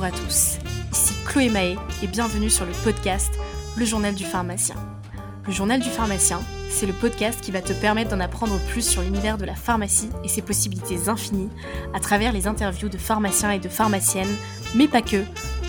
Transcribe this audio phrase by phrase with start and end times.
[0.00, 0.56] Bonjour à tous,
[0.92, 3.34] ici Chloé Mahé et bienvenue sur le podcast
[3.76, 4.76] Le Journal du Pharmacien.
[5.46, 9.02] Le Journal du Pharmacien, c'est le podcast qui va te permettre d'en apprendre plus sur
[9.02, 11.50] l'univers de la pharmacie et ses possibilités infinies
[11.92, 14.34] à travers les interviews de pharmaciens et de pharmaciennes,
[14.74, 15.22] mais pas que,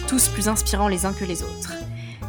[0.07, 1.73] tous plus inspirants les uns que les autres.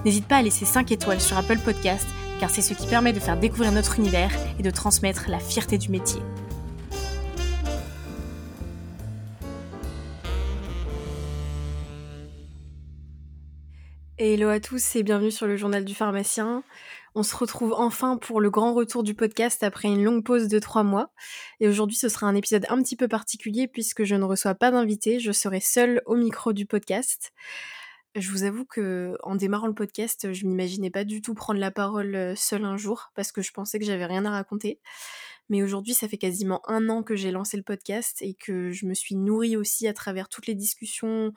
[0.04, 2.08] N'hésite pas à laisser 5 étoiles sur Apple Podcast
[2.40, 5.78] car c'est ce qui permet de faire découvrir notre univers et de transmettre la fierté
[5.78, 6.20] du métier.
[14.18, 16.64] Hello à tous et bienvenue sur le journal du pharmacien.
[17.14, 20.58] On se retrouve enfin pour le grand retour du podcast après une longue pause de
[20.58, 21.10] trois mois.
[21.60, 24.70] Et aujourd'hui, ce sera un épisode un petit peu particulier puisque je ne reçois pas
[24.70, 27.32] d'invité, je serai seule au micro du podcast.
[28.14, 31.70] Je vous avoue que en démarrant le podcast, je m'imaginais pas du tout prendre la
[31.70, 34.78] parole euh, seule un jour parce que je pensais que j'avais rien à raconter.
[35.48, 38.84] Mais aujourd'hui, ça fait quasiment un an que j'ai lancé le podcast et que je
[38.84, 41.32] me suis nourrie aussi à travers toutes les discussions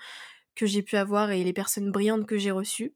[0.55, 2.93] que j'ai pu avoir et les personnes brillantes que j'ai reçues.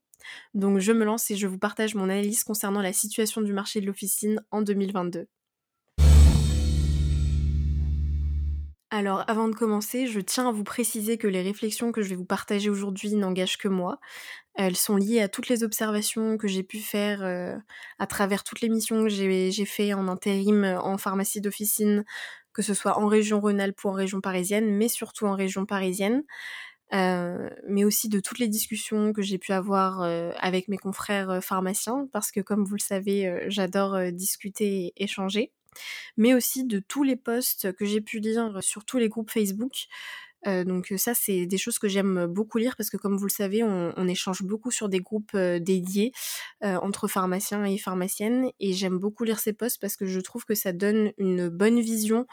[0.53, 3.81] Donc je me lance et je vous partage mon analyse concernant la situation du marché
[3.81, 5.27] de l'officine en 2022.
[8.91, 12.15] Alors avant de commencer, je tiens à vous préciser que les réflexions que je vais
[12.15, 13.99] vous partager aujourd'hui n'engagent que moi.
[14.55, 17.55] Elles sont liées à toutes les observations que j'ai pu faire euh,
[17.99, 22.03] à travers toutes les missions que j'ai fait en intérim en pharmacie d'officine,
[22.52, 26.23] que ce soit en région Rhône-Alpes ou en région parisienne, mais surtout en région parisienne.
[26.93, 31.29] Euh, mais aussi de toutes les discussions que j'ai pu avoir euh, avec mes confrères
[31.29, 35.51] euh, pharmaciens, parce que comme vous le savez, j'adore discuter et échanger,
[36.17, 39.87] mais aussi de tous les posts que j'ai pu lire sur tous les groupes Facebook,
[40.47, 43.31] euh, donc ça, c'est des choses que j'aime beaucoup lire parce que comme vous le
[43.31, 46.11] savez, on, échange beaucoup sur des groupes dédiés
[46.61, 50.55] entre pharmaciens et pharmaciennes et j'aime beaucoup lire ces posts parce que je trouve que
[50.55, 52.25] ça donne une bonne vision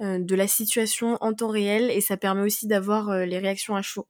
[0.00, 4.06] de la situation en temps réel et ça permet aussi d'avoir les réactions à chaud.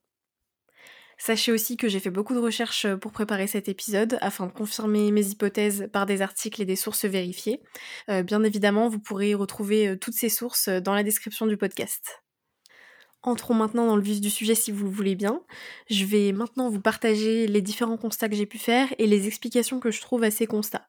[1.17, 5.11] Sachez aussi que j'ai fait beaucoup de recherches pour préparer cet épisode afin de confirmer
[5.11, 7.61] mes hypothèses par des articles et des sources vérifiées.
[8.09, 12.22] bien évidemment, vous pourrez retrouver toutes ces sources dans la description du podcast.
[13.23, 15.41] Entrons maintenant dans le vif du sujet si vous le voulez bien.
[15.89, 19.79] Je vais maintenant vous partager les différents constats que j'ai pu faire et les explications
[19.79, 20.87] que je trouve à ces constats.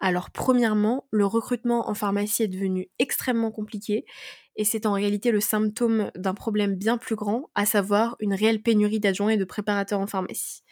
[0.00, 4.04] Alors premièrement, le recrutement en pharmacie est devenu extrêmement compliqué
[4.56, 8.62] et c'est en réalité le symptôme d'un problème bien plus grand, à savoir une réelle
[8.62, 10.62] pénurie d'adjoints et de préparateurs en pharmacie.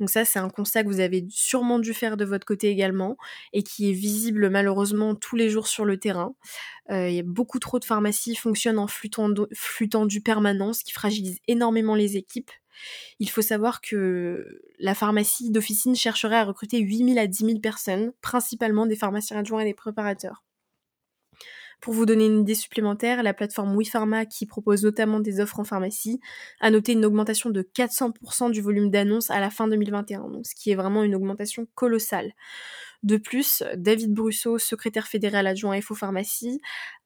[0.00, 3.16] Donc ça, c'est un constat que vous avez sûrement dû faire de votre côté également
[3.52, 6.34] et qui est visible malheureusement tous les jours sur le terrain.
[6.90, 10.92] Euh, il y a beaucoup trop de pharmacies fonctionnent en flux tendu, permanent, ce qui
[10.92, 12.50] fragilise énormément les équipes.
[13.18, 18.12] Il faut savoir que la pharmacie d'officine chercherait à recruter 8000 à 10 000 personnes,
[18.22, 20.42] principalement des pharmaciens adjoints et des préparateurs.
[21.80, 25.64] Pour vous donner une idée supplémentaire, la plateforme WePharma, qui propose notamment des offres en
[25.64, 26.20] pharmacie,
[26.60, 30.54] a noté une augmentation de 400% du volume d'annonces à la fin 2021, donc ce
[30.54, 32.32] qui est vraiment une augmentation colossale.
[33.02, 36.60] De plus, David Brusseau, secrétaire fédéral adjoint FO Pharmacie,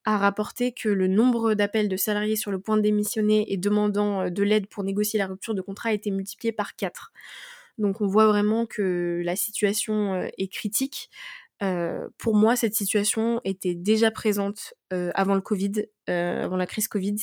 [0.05, 4.23] a rapporté que le nombre d'appels de salariés sur le point de démissionner et demandant
[4.23, 7.13] euh, de l'aide pour négocier la rupture de contrat a été multiplié par 4.
[7.79, 11.11] Donc on voit vraiment que la situation euh, est critique.
[11.65, 16.67] Euh, pour moi, cette situation était déjà présente euh, avant le Covid, euh, avant la
[16.67, 17.17] crise Covid.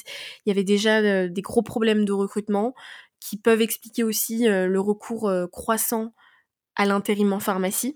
[0.46, 2.74] Il y avait déjà des gros problèmes de recrutement
[3.20, 6.14] qui peuvent expliquer aussi le recours croissant
[6.76, 7.94] à l'intérim en pharmacie.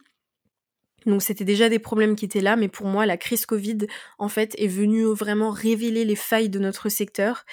[1.08, 3.78] Donc c'était déjà des problèmes qui étaient là, mais pour moi, la crise Covid,
[4.20, 7.44] en fait, est venue vraiment révéler les failles de notre secteur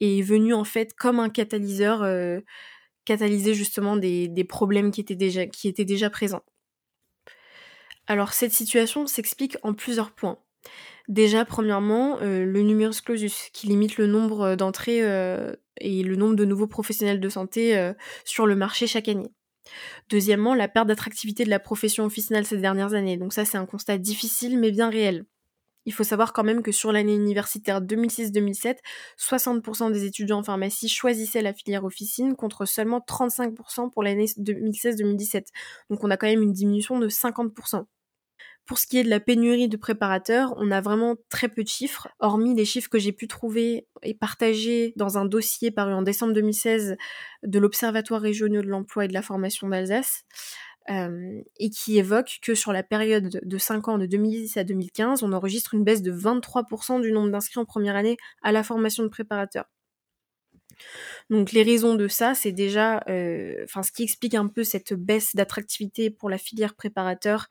[0.00, 2.04] et est venue, en fait, comme un catalyseur,
[3.04, 6.42] catalyser justement des, des, problèmes qui étaient déjà, qui étaient déjà présents.
[8.10, 10.36] Alors cette situation s'explique en plusieurs points.
[11.06, 16.16] Déjà, premièrement, euh, le numerus clausus, qui limite le nombre euh, d'entrées euh, et le
[16.16, 17.92] nombre de nouveaux professionnels de santé
[18.24, 19.30] sur le marché chaque année.
[20.08, 23.16] Deuxièmement, la perte d'attractivité de la profession officinale ces dernières années.
[23.16, 25.24] Donc ça, c'est un constat difficile mais bien réel.
[25.86, 28.78] Il faut savoir quand même que sur l'année universitaire 2006-2007,
[29.18, 35.46] 60% des étudiants en pharmacie choisissaient la filière officine contre seulement 35% pour l'année 2016-2017.
[35.88, 37.86] Donc on a quand même une diminution de 50%.
[38.66, 41.68] Pour ce qui est de la pénurie de préparateurs, on a vraiment très peu de
[41.68, 46.02] chiffres, hormis les chiffres que j'ai pu trouver et partager dans un dossier paru en
[46.02, 46.96] décembre 2016
[47.42, 50.24] de l'Observatoire régional de l'emploi et de la formation d'Alsace.
[50.88, 55.22] Euh, et qui évoque que sur la période de 5 ans de 2010 à 2015,
[55.22, 59.02] on enregistre une baisse de 23% du nombre d'inscrits en première année à la formation
[59.04, 59.66] de préparateurs.
[61.30, 64.92] Donc les raisons de ça, c'est déjà, euh, enfin ce qui explique un peu cette
[64.94, 67.46] baisse d'attractivité pour la filière préparateur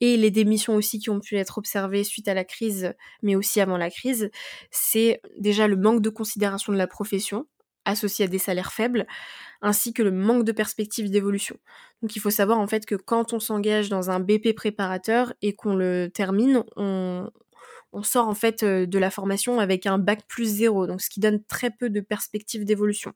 [0.00, 3.60] et les démissions aussi qui ont pu être observées suite à la crise, mais aussi
[3.60, 4.30] avant la crise,
[4.70, 7.46] c'est déjà le manque de considération de la profession,
[7.84, 9.06] associé à des salaires faibles,
[9.60, 11.56] ainsi que le manque de perspective d'évolution.
[12.02, 15.52] Donc il faut savoir en fait que quand on s'engage dans un BP préparateur et
[15.54, 17.30] qu'on le termine, on,
[18.02, 21.42] sort en fait euh, de la formation avec un bac plus zéro, ce qui donne
[21.44, 23.12] très peu de perspective d'évolution.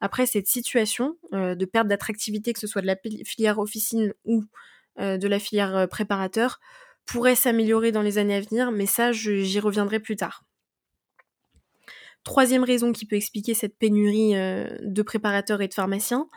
[0.00, 4.44] Après cette situation euh, de perte d'attractivité, que ce soit de la filière officine ou
[4.98, 6.60] euh, de la filière préparateur,
[7.06, 10.44] pourrait s'améliorer dans les années à venir, mais ça j'y reviendrai plus tard.
[12.24, 16.28] Troisième raison qui peut expliquer cette pénurie de préparateurs et de pharmaciens,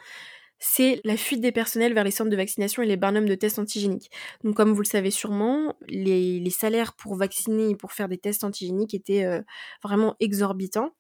[0.64, 3.58] c'est la fuite des personnels vers les centres de vaccination et les barnums de tests
[3.58, 4.12] antigéniques.
[4.44, 8.44] Donc comme vous le savez sûrement, les, salaires pour vacciner et pour faire des tests
[8.44, 9.42] antigéniques étaient euh,
[9.84, 10.92] vraiment exorbitants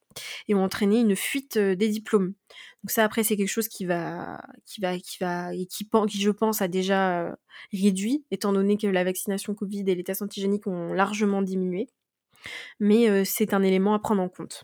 [0.48, 2.34] et ont entraîné une fuite euh, des diplômes.
[2.84, 6.19] Donc ça après c'est quelque chose qui va qui va qui va et qui, qui
[6.19, 7.36] je pense a déjà euh,
[7.72, 11.88] réduit étant donné que la vaccination Covid et les tests antigéniques ont largement diminué.
[12.80, 14.63] Mais c'est un élément à prendre en compte.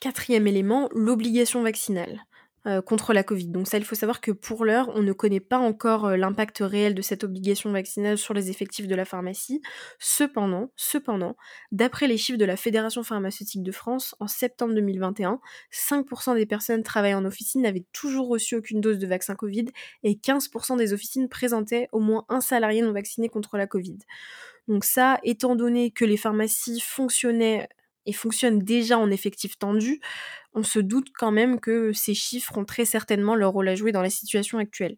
[0.00, 2.24] Quatrième élément, l'obligation vaccinale.
[2.68, 3.48] Euh, contre la Covid.
[3.48, 6.58] Donc ça, il faut savoir que pour l'heure, on ne connaît pas encore euh, l'impact
[6.60, 9.60] réel de cette obligation vaccinale sur les effectifs de la pharmacie.
[9.98, 11.36] Cependant, cependant,
[11.72, 15.40] d'après les chiffres de la Fédération pharmaceutique de France, en septembre 2021,
[15.72, 19.66] 5% des personnes travaillant en officine n'avaient toujours reçu aucune dose de vaccin Covid
[20.04, 23.98] et 15% des officines présentaient au moins un salarié non vacciné contre la Covid.
[24.68, 27.68] Donc ça, étant donné que les pharmacies fonctionnaient
[28.06, 30.00] et fonctionnent déjà en effectif tendu,
[30.54, 33.92] on se doute quand même que ces chiffres ont très certainement leur rôle à jouer
[33.92, 34.96] dans la situation actuelle.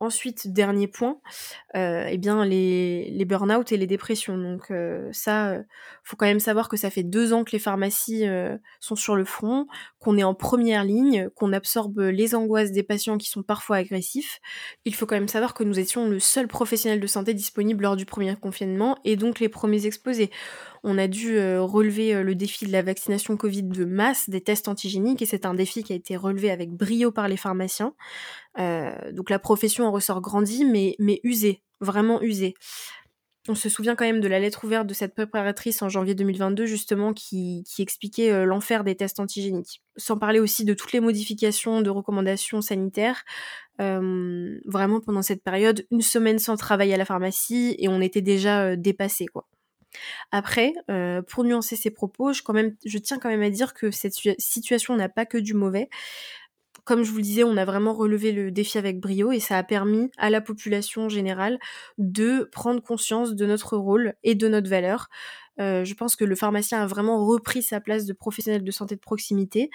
[0.00, 1.18] Ensuite, dernier point,
[1.74, 4.38] euh, eh bien les, burn-out et les dépressions.
[4.38, 5.62] Donc euh, ça, euh,
[6.04, 8.24] faut quand même savoir que ça fait deux ans que les pharmacies
[8.78, 9.66] sont sur le front,
[9.98, 14.38] qu'on est en première ligne, qu'on absorbe les angoisses des patients qui sont parfois agressifs.
[14.84, 17.96] Il faut quand même savoir que nous étions le seul professionnel de santé disponible lors
[17.96, 20.30] du premier confinement et donc les premiers exposés.
[20.84, 25.22] On a dû relever le défi de la vaccination Covid de masse, des tests antigéniques,
[25.22, 27.94] et c'est un défi qui a été relevé avec brio par les pharmaciens.
[28.58, 32.54] Euh, donc la profession en ressort grandie, mais, usée, vraiment usée.
[33.50, 36.66] On se souvient quand même de la lettre ouverte de cette préparatrice en janvier 2022,
[36.66, 39.82] justement, qui, expliquait euh, l'enfer des tests antigéniques.
[39.96, 43.24] Sans parler aussi de toutes les modifications de recommandations sanitaires.
[43.80, 48.20] Euh, vraiment, pendant cette période, une semaine sans travail à la pharmacie et on était
[48.20, 49.46] déjà dépassé, quoi.
[50.32, 50.72] Après,
[51.28, 55.26] pour nuancer ces propos, je tiens quand même à dire que cette situation n'a pas
[55.26, 55.88] que du mauvais
[56.88, 59.58] comme je vous le disais, on a vraiment relevé le défi avec brio et ça
[59.58, 61.58] a permis à la population générale
[61.98, 65.08] de prendre conscience de notre rôle et de notre valeur.
[65.60, 68.94] Euh, je pense que le pharmacien a vraiment repris sa place de professionnel de santé
[68.94, 69.68] de proximité.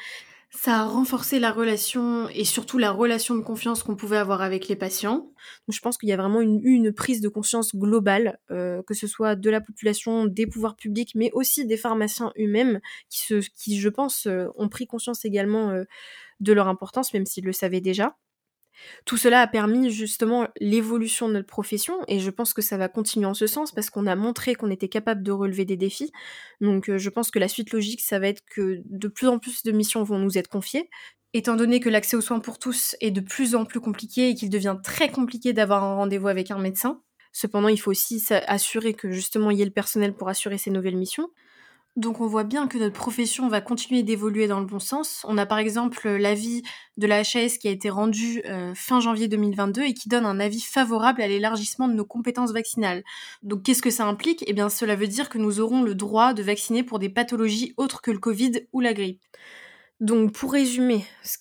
[0.56, 4.68] Ça a renforcé la relation et surtout la relation de confiance qu'on pouvait avoir avec
[4.68, 5.18] les patients.
[5.18, 8.94] Donc, je pense qu'il y a vraiment eu une, prise de conscience globale, euh, que
[8.94, 12.80] ce soit de la population, des pouvoirs publics, mais aussi des pharmaciens eux-mêmes,
[13.10, 15.74] qui, se, qui, je pense, euh, ont pris conscience également
[16.40, 18.16] de leur importance, même s'ils le savaient déjà.
[19.06, 22.90] Tout cela a permis justement l'évolution de notre profession et je pense que ça va
[22.90, 26.12] continuer en ce sens parce qu'on a montré qu'on était capable de relever des défis.
[26.62, 29.40] Donc euh, je pense que la suite logique, ça va être que de plus en
[29.40, 30.90] plus de missions vont nous être confiées.
[31.34, 34.36] Étant donné que l'accès aux soins pour tous est de plus en plus compliqué et
[34.36, 38.94] qu'il devient très compliqué d'avoir un rendez-vous avec un médecin, cependant il faut aussi assurer
[38.94, 41.30] que justement il y ait le personnel pour assurer ces nouvelles missions.
[41.96, 45.24] Donc on voit bien que notre profession va continuer d'évoluer dans le bon sens.
[45.28, 46.64] On a par exemple l'avis
[46.98, 50.40] de la HAS qui a été rendu euh, fin janvier 2022 et qui donne un
[50.40, 53.04] avis favorable à l'élargissement de nos compétences vaccinales.
[53.44, 54.44] Donc qu'est-ce que ça implique?
[54.48, 57.76] Eh bien cela veut dire que nous aurons le droit de vacciner pour des pathologies
[57.78, 59.22] autres que le Covid ou la grippe.
[60.00, 61.38] Donc pour résumer ce,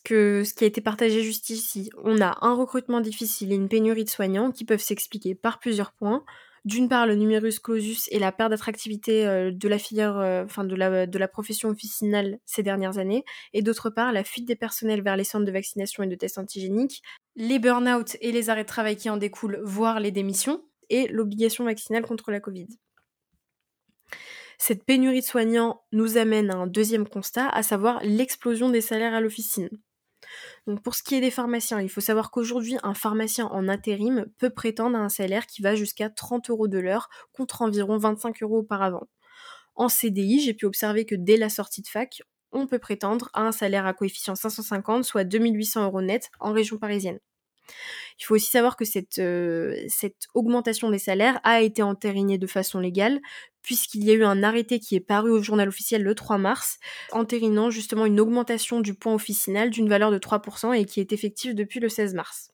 [0.54, 4.10] qui a été partagé juste ici, on a un recrutement difficile et une pénurie de
[4.10, 6.22] soignants qui peuvent s'expliquer par plusieurs points
[6.64, 10.64] d'une part le numerus clausus et la perte d'attractivité euh, de la filière, euh, enfin
[10.64, 14.56] de la, de la profession officinale ces dernières années, et d'autre part la fuite des
[14.56, 17.02] personnels vers les centres de vaccination et de tests antigéniques,
[17.36, 21.64] les burn-out et les arrêts de travail qui en découlent, voire les démissions, et l'obligation
[21.64, 22.68] vaccinale contre la Covid.
[24.58, 29.14] Cette pénurie de soignants nous amène à un deuxième constat, à savoir l'explosion des salaires
[29.14, 29.70] à l'officine.
[30.66, 34.26] Donc pour ce qui est des pharmaciens, il faut savoir qu'aujourd'hui, un pharmacien en intérim
[34.38, 38.42] peut prétendre à un salaire qui va jusqu'à 30 euros de l'heure contre environ 25
[38.42, 39.08] euros auparavant.
[39.74, 42.22] En CDI, j'ai pu observer que dès la sortie de fac,
[42.52, 46.78] on peut prétendre à un salaire à coefficient 550, soit 2800 euros net en région
[46.78, 47.18] parisienne.
[48.18, 52.46] Il faut aussi savoir que cette, euh, cette augmentation des salaires a été entérinée de
[52.46, 53.20] façon légale,
[53.62, 56.78] puisqu'il y a eu un arrêté qui est paru au journal officiel le 3 mars,
[57.12, 61.54] entérinant justement une augmentation du point officinal d'une valeur de 3% et qui est effective
[61.54, 62.52] depuis le 16 mars.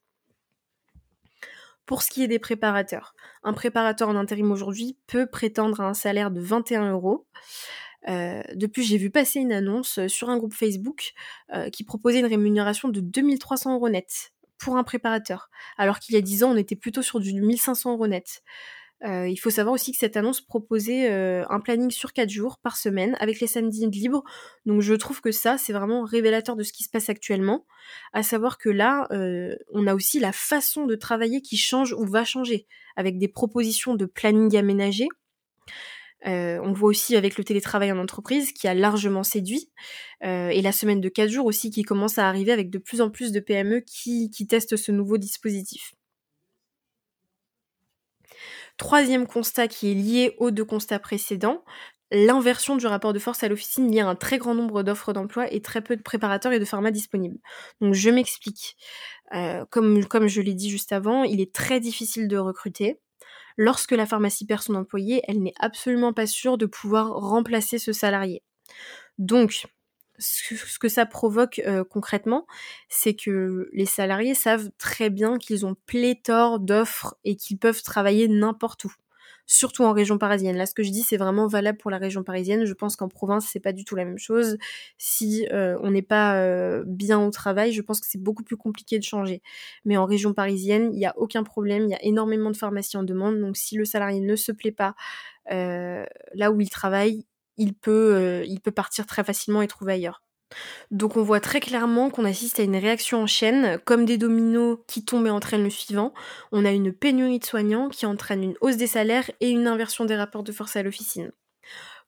[1.86, 5.94] Pour ce qui est des préparateurs, un préparateur en intérim aujourd'hui peut prétendre à un
[5.94, 7.26] salaire de 21 euros.
[8.08, 11.12] Heu, depuis, j'ai vu passer une annonce, sur un groupe Facebook,
[11.54, 15.48] heu, qui proposait une rémunération de 2 300 € net pour un préparateur.
[15.78, 18.42] Alors qu'il y a 10 ans, on était plutôt sur du 1 500 € net.
[19.04, 22.58] Heu, il faut savoir aussi que cette annonce proposait, heu, un planning sur 4 jours
[22.58, 24.24] par semaine avec les samedis libres.
[24.66, 27.64] Donc je trouve que ça, c'est vraiment révélateur de ce qui se passe actuellement.
[28.12, 32.04] À savoir que là, heu, on a aussi la façon de travailler qui change ou
[32.06, 35.08] va changer, avec des propositions de planning aménagé.
[36.24, 39.70] On voit aussi avec le télétravail en entreprise qui a largement séduit,
[40.22, 43.10] et la semaine de 4 jours aussi qui commence à arriver avec de plus en
[43.10, 45.94] plus de PME qui testent ce nouveau dispositif.
[48.78, 51.64] Troisième constat qui est lié aux 2 constats précédents,
[52.12, 55.52] l'inversion du rapport de force à l'officine liée à un très grand nombre d'offres d'emploi
[55.52, 57.38] et très peu de préparateurs et de pharma disponibles.
[57.80, 58.76] Donc je m'explique.
[59.35, 63.00] Heu, comme comme je l'ai dit juste avant, il est très difficile de recruter.
[63.58, 67.92] Lorsque la pharmacie perd son employé, elle n'est absolument pas sûre de pouvoir remplacer ce
[67.92, 68.42] salarié.
[69.18, 69.66] Donc
[70.18, 72.46] ce que ça provoque, heu, concrètement,
[72.88, 78.28] c'est que les salariés savent très bien qu'ils ont pléthore d'offres et qu'ils peuvent travailler
[78.28, 78.92] n'importe où,
[79.46, 80.56] surtout en région parisienne.
[80.56, 82.64] Là, ce que je dis, c'est vraiment valable pour la région parisienne.
[82.64, 84.58] Je pense qu'en province, c'est pas du tout la même chose.
[84.98, 88.56] Si, heu, on n'est pas, heu, bien au travail, je pense que c'est beaucoup plus
[88.56, 89.42] compliqué de changer.
[89.84, 92.96] Mais en région parisienne, il y a aucun problème, il y a énormément de pharmacies
[92.96, 94.94] en demande, donc si le salarié ne se plaît pas,
[96.34, 97.25] là où il travaille,
[97.58, 100.22] il peut, heu, il peut partir très facilement et trouver ailleurs.
[100.90, 104.78] Donc on voit très clairement qu'on assiste à une réaction en chaîne, comme des dominos
[104.86, 106.14] qui tombent et entraînent le suivant.
[106.52, 110.04] On a une pénurie de soignants qui entraîne une hausse des salaires et une inversion
[110.04, 111.32] des rapports de force à l'officine.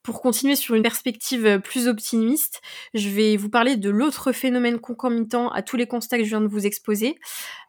[0.02, 2.62] Pour continuer sur une perspective euh, plus optimiste,
[2.94, 6.40] je vais vous parler de l'autre phénomène concomitant à tous les constats que je viens
[6.40, 7.18] de vous exposer,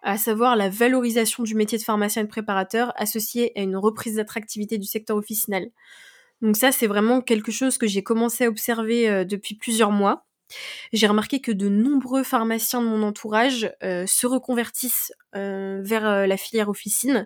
[0.02, 4.16] à savoir la valorisation du métier de pharmacien et de préparateur associée à une reprise
[4.16, 5.72] d'attractivité du secteur officinal.
[6.42, 10.26] Donc ça, c'est vraiment quelque chose que j'ai commencé à observer euh, depuis plusieurs mois.
[10.92, 16.38] J'ai remarqué que de nombreux pharmaciens de mon entourage euh, se reconvertissent euh, vers la
[16.38, 17.26] filière officine.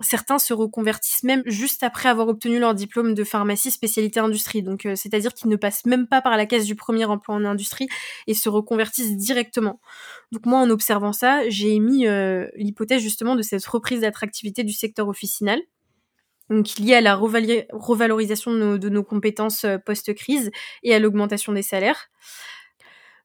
[0.00, 4.62] Certains se reconvertissent même juste après avoir obtenu leur diplôme de pharmacie spécialité industrie.
[4.62, 7.88] Donc, c'est-à-dire qu'ils ne passent même pas par la case du premier emploi en industrie
[8.26, 9.80] et se reconvertissent directement.
[10.32, 12.06] Donc, moi, en observant ça, j'ai émis
[12.56, 15.62] l'hypothèse justement de cette reprise d'attractivité du secteur officinal
[16.50, 20.50] donc lié à la revalorisation de nos, compétences euh, post-crise
[20.82, 22.08] et à l'augmentation des salaires.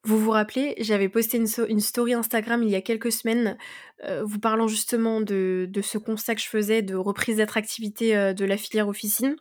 [0.03, 3.55] Vous vous rappelez, j'avais posté une, story Instagram il y a quelques semaines,
[4.03, 8.43] euh, vous parlant justement de, ce constat que je faisais de reprise d'attractivité euh, de
[8.43, 9.35] la filière officine.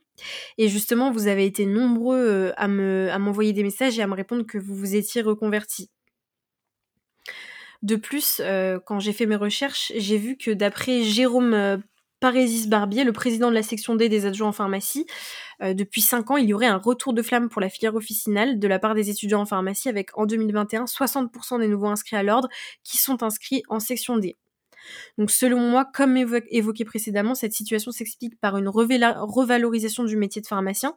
[0.58, 4.58] Et justement, vous avez été nombreux à m'envoyer des messages et à me répondre que
[4.58, 5.88] vous vous étiez reconvertis.
[7.80, 8.42] De plus,
[8.84, 11.82] quand j'ai fait mes recherches, j'ai vu que d'après Jérôme
[12.20, 15.06] Parésis Barbier, le président de la section D des adjoints en pharmacie.
[15.62, 18.58] Euh, depuis 5 ans, il y aurait un retour de flamme pour la filière officinale
[18.58, 22.22] de la part des étudiants en pharmacie avec en 2021 60% des nouveaux inscrits à
[22.22, 22.48] l'ordre
[22.84, 24.36] qui sont inscrits en section D.
[25.18, 30.46] Donc selon moi, comme évoqué précédemment, cette situation s'explique par une revalorisation du métier de
[30.46, 30.96] pharmacien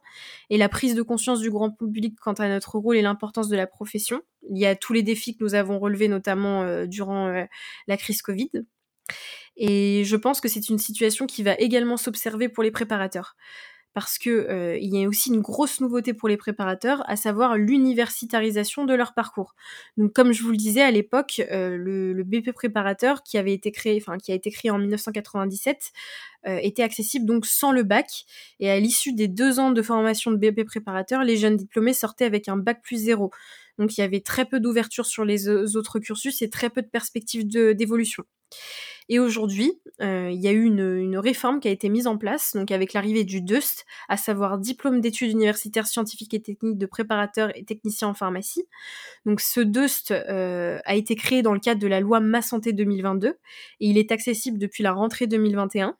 [0.50, 3.56] et la prise de conscience du grand public quant à notre rôle et l'importance de
[3.56, 4.22] la profession.
[4.50, 7.44] Y a tous les défis que nous avons relevés notamment euh, durant euh,
[7.86, 8.50] la crise Covid.
[9.56, 13.36] Et je pense que c'est une situation qui va également s'observer pour les préparateurs.
[13.94, 17.56] Parce que euh, il y a aussi une grosse nouveauté pour les préparateurs, à savoir
[17.56, 19.54] l'universitarisation de leur parcours.
[19.96, 23.52] Donc, comme je vous le disais à l'époque, euh, le, le, BP préparateur qui avait
[23.52, 25.92] été créé, enfin qui a été créé en 1997,
[26.48, 28.24] euh, était accessible donc sans le bac.
[28.58, 32.24] Et à l'issue des deux ans de formation de BP préparateur, les jeunes diplômés sortaient
[32.24, 33.30] avec un bac plus zéro.
[33.78, 36.88] Donc, il y avait très peu d'ouverture sur les autres cursus et très peu de
[36.88, 38.24] perspectives d'évolution.
[39.08, 42.54] Et aujourd'hui, euh, il y a eu une, réforme qui a été mise en place,
[42.54, 47.50] donc avec l'arrivée du DEUST, à savoir diplôme d'études universitaires scientifiques et techniques de préparateur
[47.54, 48.64] et technicien en pharmacie.
[49.26, 52.72] Donc ce DEUST euh, a été créé dans le cadre de la loi Ma Santé
[52.72, 53.36] 2022 et
[53.80, 55.96] il est accessible depuis la rentrée 2021.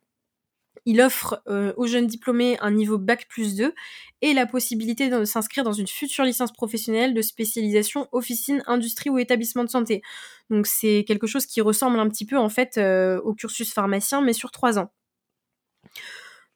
[0.86, 3.74] Il offre euh, aux jeunes diplômés un niveau Bac plus 2
[4.22, 9.18] et la possibilité de s'inscrire dans une future licence professionnelle de spécialisation officine, industrie ou
[9.18, 10.02] établissement de santé.
[10.50, 14.20] Donc c'est quelque chose qui ressemble un petit peu en fait euh, au cursus pharmacien
[14.22, 14.90] mais sur trois ans.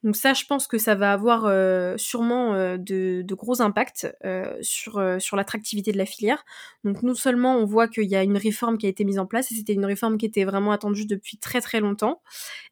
[0.05, 4.57] Donc ça, je pense que ça va avoir euh, sûrement euh, de, gros impacts euh,
[4.61, 6.45] sur, sur l'attractivité de la filière.
[6.85, 9.27] Donc non seulement on voit qu'il y a une réforme qui a été mise en
[9.27, 12.23] place, et c'était une réforme qui était vraiment attendue depuis très très longtemps,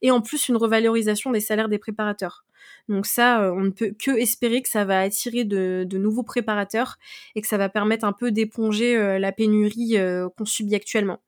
[0.03, 2.45] et en plus une revalorisation des salaires des préparateurs.
[2.89, 6.97] Donc ça, on ne peut que espérer que ça va attirer de nouveaux préparateurs
[7.35, 9.97] et que ça va permettre un peu d'éponger la pénurie
[10.37, 11.21] qu'on subit actuellement.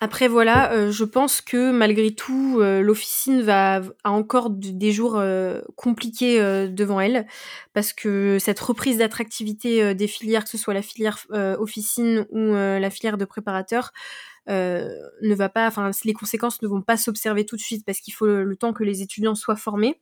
[0.00, 5.16] Après voilà, euh, je pense que malgré tout, euh, l'officine va a encore des jours
[5.16, 6.38] euh, compliqués
[6.68, 7.26] devant elle,
[7.72, 11.18] parce que cette reprise d'attractivité des filières, que ce soit la filière
[11.58, 13.92] officine ou la filière de préparateur,
[14.48, 18.14] ne va pas, enfin les conséquences ne vont pas s'observer tout de suite parce qu'il
[18.14, 20.00] faut le, temps que les étudiants soient formés.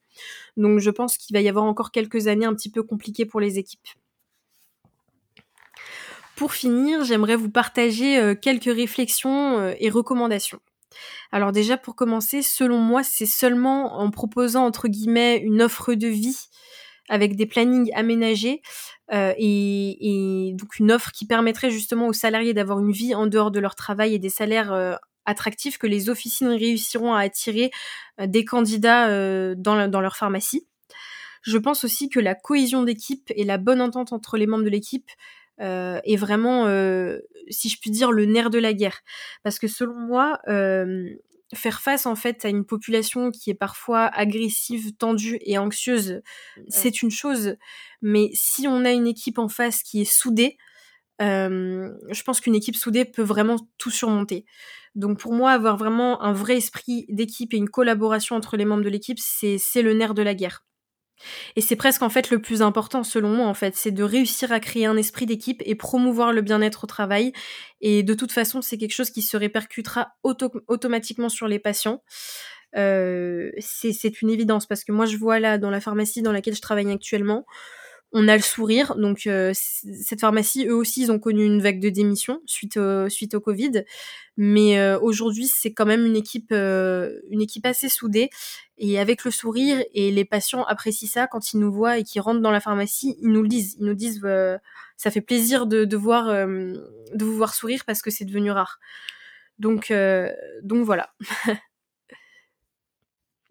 [0.56, 3.40] Donc je pense qu'il va y avoir encore quelques années un petit peu compliquées pour
[3.40, 3.88] les équipes.
[6.36, 10.58] Pour finir, j'aimerais vous partager euh, quelques réflexions euh, et recommandations.
[11.30, 16.08] Alors déjà, pour commencer, selon moi, c'est seulement en proposant, entre guillemets, une offre de
[16.08, 16.48] vie
[17.08, 18.62] avec des plannings aménagés
[19.12, 23.50] euh, et, donc une offre qui permettrait justement aux salariés d'avoir une vie en dehors
[23.50, 27.70] de leur travail et des salaires attractifs que les officines réussiront à attirer
[28.18, 30.66] des candidats dans, dans leur pharmacie.
[31.42, 34.70] Je pense aussi que la cohésion d'équipe et la bonne entente entre les membres de
[34.70, 35.10] l'équipe
[35.60, 37.18] euh, est vraiment, euh,
[37.48, 39.00] si je puis dire, le nerf de la guerre.
[39.42, 41.10] Parce que selon moi, euh,
[41.54, 46.22] faire face en fait à une population qui est parfois agressive, tendue et anxieuse,
[46.68, 47.56] c'est une chose.
[48.02, 50.56] Mais si on a une équipe en face qui est soudée,
[51.20, 54.44] je pense qu'une équipe soudée peut vraiment tout surmonter.
[54.96, 58.84] Donc pour moi, avoir vraiment un vrai esprit d'équipe et une collaboration entre les membres
[58.84, 60.64] de l'équipe, c'est le nerf de la guerre.
[61.56, 64.52] Et c'est presque en fait le plus important selon moi en fait, c'est de réussir
[64.52, 67.32] à créer un esprit d'équipe et promouvoir le bien-être au travail.
[67.80, 72.02] Et de toute façon, c'est quelque chose qui se répercutera automatiquement sur les patients.
[72.76, 76.56] Euh, c'est une évidence parce que moi je vois là dans la pharmacie dans laquelle
[76.56, 77.46] je travaille actuellement,
[78.14, 78.94] on a le sourire.
[78.94, 83.08] Donc euh, cette pharmacie, eux aussi, ils ont connu une vague de démission suite au,
[83.08, 83.84] suite au Covid.
[84.36, 88.30] Mais euh, aujourd'hui, c'est quand même une équipe, euh, une équipe assez soudée
[88.78, 89.84] et avec le sourire.
[89.94, 93.16] Et les patients apprécient ça quand ils nous voient et qu'ils rentrent dans la pharmacie,
[93.20, 93.76] ils nous le disent.
[93.80, 94.24] Ils nous disent,
[94.96, 98.78] ça fait plaisir de, de voir, de vous voir sourire parce que c'est devenu rare.
[99.58, 99.92] Donc,
[100.62, 101.10] donc voilà.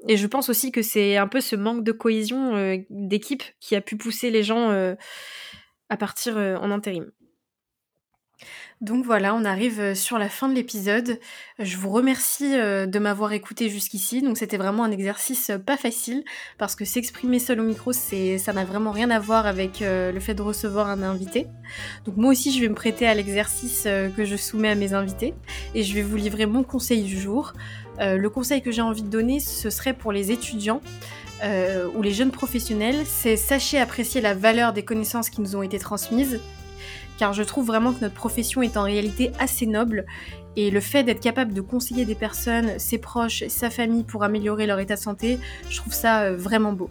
[0.08, 3.76] Et je pense aussi que c'est un peu ce manque de cohésion euh, d'équipe qui
[3.76, 4.96] a pu pousser les gens euh,
[5.90, 7.10] à partir euh, en intérim.
[8.82, 11.18] Donc voilà, on arrive sur la fin de l'épisode.
[11.58, 14.22] Je vous remercie de m'avoir écouté jusqu'ici.
[14.22, 16.26] Donc c'était vraiment un exercice pas facile
[16.58, 20.20] parce que s'exprimer seul au micro, c'est ça n'a vraiment rien à voir avec le
[20.20, 21.48] fait de recevoir un invité.
[22.04, 25.34] Donc moi aussi, je vais me prêter à l'exercice que je soumets à mes invités
[25.76, 27.54] et je vais vous livrer mon conseil du jour.
[28.00, 30.82] Euh, le conseil que j'ai envie de donner, ce serait pour les étudiants
[31.44, 35.62] euh, ou les jeunes professionnels, c'est sachez apprécier la valeur des connaissances qui nous ont
[35.62, 36.40] été transmises,
[37.18, 40.06] car je trouve vraiment que notre profession est en réalité assez noble,
[40.56, 44.68] et le fait d'être capable de conseiller des personnes, ses proches, sa famille pour améliorer
[44.68, 46.90] leur état de santé, je trouve ça euh, vraiment beau.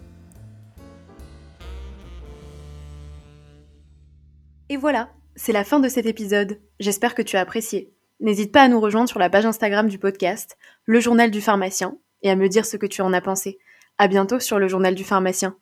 [4.69, 6.59] Et voilà, c'est la fin de cet épisode.
[6.79, 7.92] J'espère que tu as apprécié.
[8.19, 11.97] N'hésite pas à nous rejoindre sur la page Instagram du podcast, Le Journal du Pharmacien,
[12.21, 13.59] et à me dire ce que tu en as pensé.
[13.97, 15.57] À bientôt sur Le Journal du Pharmacien.